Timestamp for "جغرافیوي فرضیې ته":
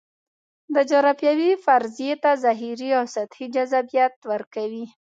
0.91-2.31